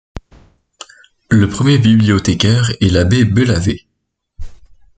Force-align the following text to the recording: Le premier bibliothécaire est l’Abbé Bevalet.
Le 1.29 1.47
premier 1.47 1.77
bibliothécaire 1.77 2.71
est 2.81 2.89
l’Abbé 2.89 3.23
Bevalet. 3.23 3.85